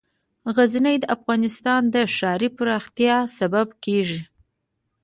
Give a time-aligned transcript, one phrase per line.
[0.55, 4.21] غزني د افغانستان د ښاري پراختیا سبب کېږي.